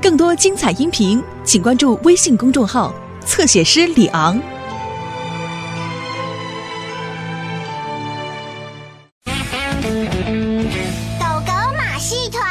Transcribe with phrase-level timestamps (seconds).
[0.00, 2.92] 更多精彩音频，请关注微信公众号
[3.24, 4.36] “侧写师李昂”。
[11.18, 12.42] 狗狗马戏团，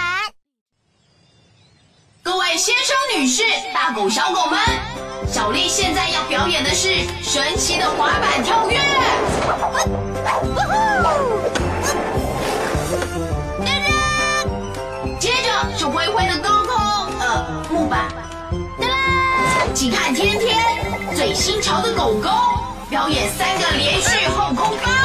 [2.23, 4.57] 各位先生、女士、大狗、小狗们，
[5.27, 6.87] 小丽现在要表演的是
[7.21, 8.80] 神奇的滑板跳跃。
[17.91, 18.07] 吧。
[18.49, 19.73] 噔噔。
[19.73, 20.57] 请看天天
[21.15, 22.29] 最新潮的狗狗
[22.89, 25.00] 表演三个连续后空翻。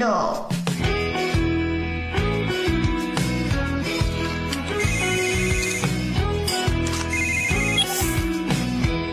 [0.00, 0.48] 意的。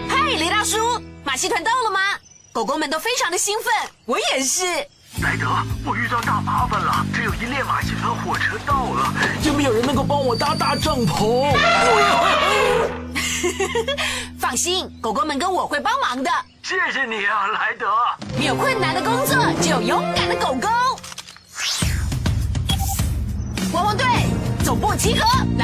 [0.07, 0.77] 嗨，雷大叔，
[1.25, 1.99] 马戏团到了吗？
[2.53, 3.73] 狗狗们都非常的兴奋，
[4.05, 4.63] 我也是。
[5.21, 5.47] 莱德，
[5.85, 9.13] 我遇到大麻烦了，只有一列马戏团火车到了，
[9.43, 11.53] 有没有人能够帮我搭大帐篷？
[14.39, 16.31] 放心，狗狗们跟我会帮忙的。
[16.63, 17.87] 谢谢你啊，莱德。
[18.37, 20.67] 没有困难的工作，只有勇敢的狗狗。
[24.97, 25.56] 集合。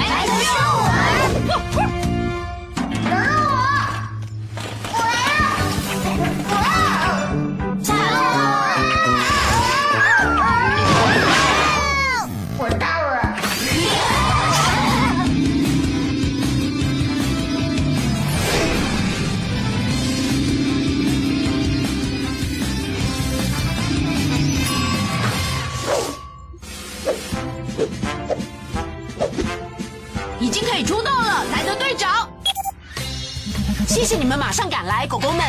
[34.53, 35.43] 上赶来，狗狗们。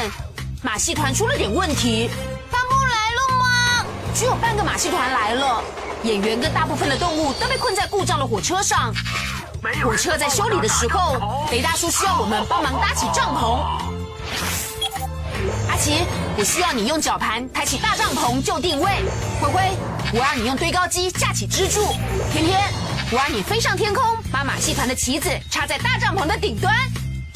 [0.62, 2.08] 马戏团出了点问题，
[2.50, 3.86] 他们来了吗？
[4.14, 5.62] 只有半个马戏团来了，
[6.02, 8.94] 演员跟大部分的动物都被困在故障的火车上。
[9.82, 13.60] 火车在修理的时候，雷大叔需要我们帮忙搭起帐篷。
[15.68, 16.06] 阿奇，
[16.38, 18.90] 我需要你用绞盘抬起大帐篷就定位。
[19.40, 19.70] 灰灰，
[20.12, 21.86] 我要你用堆高机架起支柱。
[22.32, 22.60] 天天，
[23.10, 26.74] 我要你飞上天空，把马戏团的旗子插在大帐篷的顶端，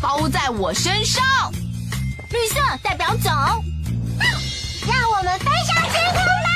[0.00, 1.22] 包在我身上。
[2.30, 3.30] 绿色代表走，
[4.86, 6.48] 让我们飞上天空吧！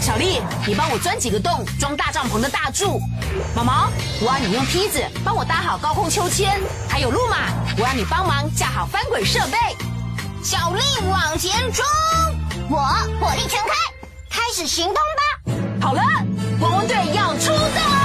[0.00, 3.00] 小丽，你帮我钻几个洞，装大帐篷的大柱。
[3.54, 3.88] 毛毛，
[4.20, 6.60] 我要你用梯子帮我搭好高空秋千。
[6.88, 9.56] 还有路马，我要你帮忙架好翻滚设备。
[10.42, 11.84] 小丽往前冲，
[12.68, 12.78] 我
[13.20, 13.72] 火力全开，
[14.28, 15.80] 开始行动吧！
[15.80, 16.02] 好了，
[16.60, 18.03] 汪汪队要出动！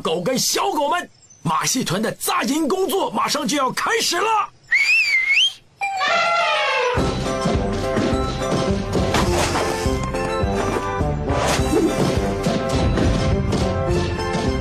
[0.00, 1.08] 狗跟小狗们，
[1.42, 4.48] 马戏团的扎营工作马上就要开始了。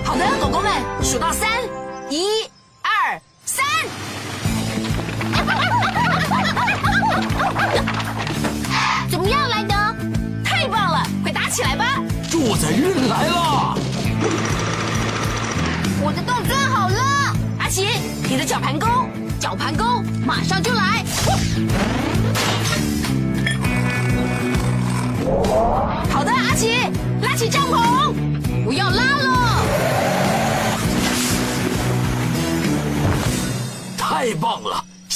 [0.04, 0.72] 好的，狗狗们，
[1.02, 1.49] 数到三，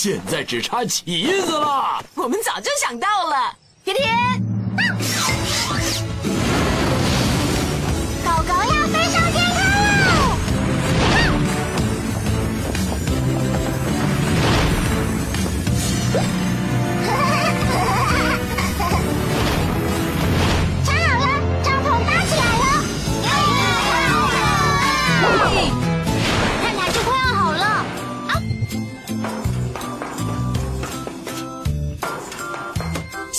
[0.03, 2.03] 现在只差旗子了。
[2.15, 3.55] 我们早就想到了，
[3.85, 4.52] 甜甜。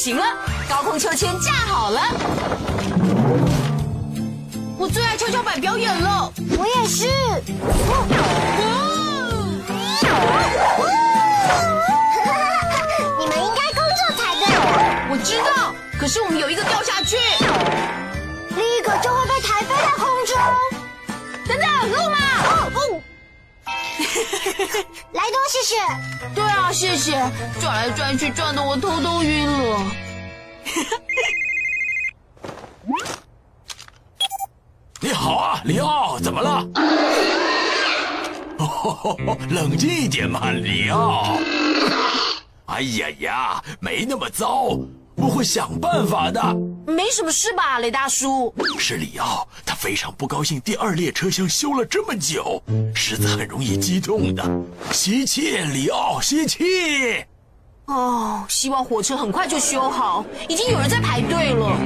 [0.04, 0.22] 行了，
[0.68, 2.02] 高空秋千架好了。
[4.76, 6.30] 我最爱跷跷板表演了。
[6.58, 7.06] 我也是。
[13.18, 14.44] 你们应该工作才对。
[15.08, 17.16] 我知道，可是我们有一个掉下去。
[18.50, 20.36] 另一个就会被抬飞在空中。
[21.48, 22.23] 等等，路马。
[25.12, 25.76] 来多谢谢。
[26.34, 27.12] 对啊，谢谢。
[27.60, 29.86] 转来转去，转的我头都晕了。
[35.00, 36.66] 你好啊，里奥，怎么了？
[38.58, 39.16] 哦，
[39.50, 41.36] 冷静一点嘛，里奥。
[42.66, 44.78] 哎呀呀，没那么糟，
[45.16, 46.40] 我会想办法的。
[46.86, 48.54] 没什么事吧，雷大叔？
[48.78, 52.62] 是里奥，他非常不高兴，第二列车厢修了这么久，
[52.94, 54.44] 狮子很容易激动的。
[54.92, 57.24] 吸气，里奥，吸气。
[57.86, 61.78] 哦，希望火车很快就修好，已经有人在排队了。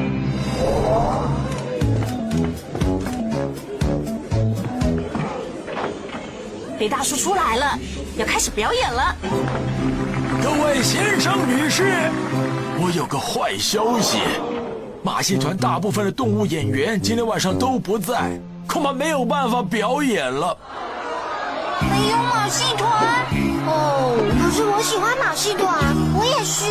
[6.78, 7.78] 雷大叔出来了，
[8.16, 9.16] 要开始表演了。
[10.42, 12.10] 各位先生、女士，
[12.80, 14.18] 我有个坏消息，
[15.08, 18.38] 马戏团大部分的动物演员今天晚上都不在，
[18.68, 20.54] 恐怕没有办法表演了。
[21.80, 22.92] 没有马戏团
[23.66, 25.78] 哦，可是我喜欢马戏团，
[26.14, 26.66] 我也是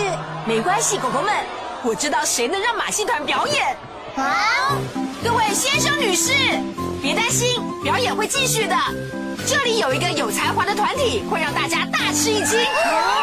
[0.45, 1.33] 没关系，狗狗们，
[1.83, 3.75] 我知道谁能让马戏团表演。
[4.15, 4.77] 啊。
[5.23, 6.31] 各位先生、女士，
[7.01, 8.75] 别担心，表演会继续的。
[9.47, 12.59] 这里有一个有才华的团体，会让大家大吃一惊。
[12.59, 13.16] 哦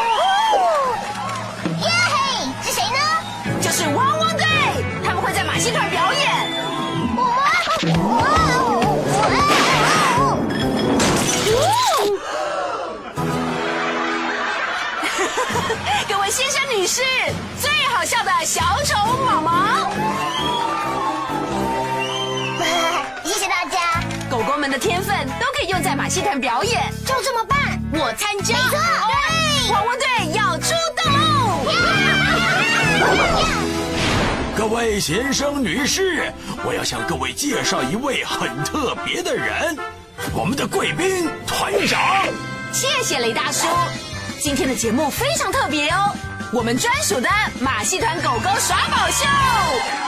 [16.95, 17.03] 先生、女士，
[17.59, 18.95] 最好笑的小丑
[19.25, 19.91] 毛毛，
[23.25, 26.89] 谢谢大家，狗狗们的天分都可以用在马戏团表演。
[27.05, 27.77] 就这么办。
[27.91, 28.77] 我参加，没错
[29.09, 31.65] 对，汪汪队要出动喽！
[34.57, 36.31] 各位先生、女士，
[36.63, 39.77] 我要向各位介绍一位很特别的人，
[40.33, 42.23] 我们的贵宾团长。
[42.71, 43.67] 谢谢雷大叔，
[44.39, 46.15] 今天的节目非常特别哦，
[46.55, 47.27] 我们专属的
[47.59, 50.04] 马戏团狗狗耍宝秀。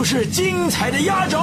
[0.03, 1.39] 就是精彩的压轴。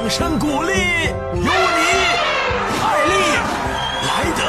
[0.00, 1.50] 掌声鼓励，有你，
[2.80, 3.12] 艾丽、
[4.08, 4.40] 莱德，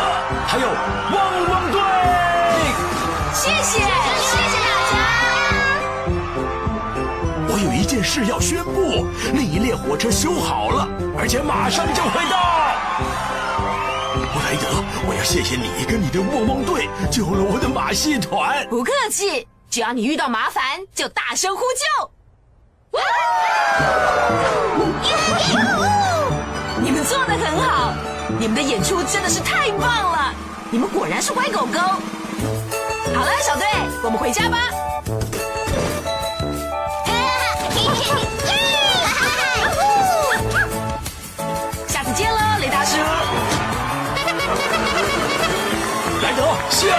[0.47, 0.65] 还有
[1.11, 1.15] 汪
[1.49, 1.77] 汪队。
[3.33, 4.93] 谢谢，谢谢大家。
[7.49, 10.87] 我有一件事要宣布，另一列火车修好了，
[11.19, 12.37] 而且马上就会到。
[14.31, 18.65] 布莱德，我要谢谢你跟你的汪汪队救了我的马戏团。
[18.69, 20.63] 不客气，只要你遇到麻烦
[20.95, 22.09] 就大声呼救。
[22.91, 23.01] 哇！
[26.81, 27.93] 你们做的很好，
[28.39, 30.33] 你们的演出真的是太棒了，
[30.69, 31.79] 你们果然是乖狗狗。
[31.79, 33.65] 好了，小队，
[34.03, 34.57] 我们回家吧。
[41.87, 42.97] 下次见了，雷大师。
[46.21, 46.97] 莱德，谢啊！